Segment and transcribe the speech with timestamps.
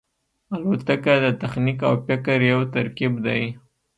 [0.55, 3.43] الوتکه د تخنیک او فکر یو ترکیب دی.